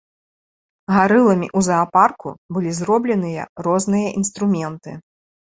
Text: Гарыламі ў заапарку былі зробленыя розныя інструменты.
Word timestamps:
Гарыламі 0.93 1.47
ў 1.49 1.59
заапарку 1.67 2.33
былі 2.57 2.71
зробленыя 2.79 3.47
розныя 3.69 4.07
інструменты. 4.23 4.91